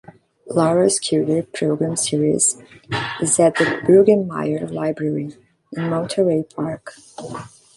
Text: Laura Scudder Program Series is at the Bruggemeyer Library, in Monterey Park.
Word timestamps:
Laura 0.47 0.89
Scudder 0.89 1.43
Program 1.43 1.95
Series 1.95 2.57
is 3.21 3.39
at 3.39 3.53
the 3.57 3.65
Bruggemeyer 3.83 4.67
Library, 4.73 5.37
in 5.73 5.89
Monterey 5.91 6.41
Park. 6.41 6.93